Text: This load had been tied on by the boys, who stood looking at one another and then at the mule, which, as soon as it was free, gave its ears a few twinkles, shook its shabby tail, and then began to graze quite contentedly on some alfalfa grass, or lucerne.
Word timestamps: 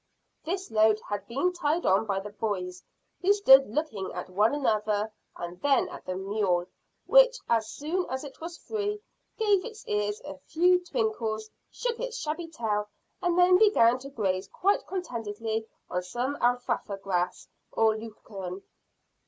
This 0.43 0.71
load 0.71 0.99
had 1.09 1.27
been 1.27 1.53
tied 1.53 1.85
on 1.85 2.07
by 2.07 2.19
the 2.19 2.31
boys, 2.31 2.81
who 3.21 3.31
stood 3.33 3.69
looking 3.69 4.11
at 4.13 4.31
one 4.31 4.55
another 4.55 5.13
and 5.35 5.61
then 5.61 5.87
at 5.89 6.05
the 6.07 6.15
mule, 6.15 6.65
which, 7.05 7.37
as 7.47 7.67
soon 7.69 8.07
as 8.09 8.23
it 8.23 8.41
was 8.41 8.57
free, 8.57 8.99
gave 9.37 9.63
its 9.63 9.85
ears 9.87 10.19
a 10.25 10.39
few 10.39 10.83
twinkles, 10.83 11.51
shook 11.69 11.99
its 11.99 12.17
shabby 12.17 12.47
tail, 12.47 12.89
and 13.21 13.37
then 13.37 13.59
began 13.59 13.99
to 13.99 14.09
graze 14.09 14.47
quite 14.47 14.87
contentedly 14.87 15.67
on 15.87 16.01
some 16.01 16.35
alfalfa 16.41 16.97
grass, 16.97 17.47
or 17.71 17.95
lucerne. 17.95 18.63